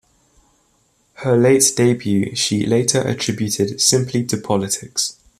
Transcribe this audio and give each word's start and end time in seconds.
Her 1.13 1.37
late 1.37 1.73
debut 1.77 2.35
she 2.35 2.65
later 2.65 3.01
attributed 3.01 3.79
simply 3.79 4.23
to 4.25 4.37
"politics". 4.37 5.13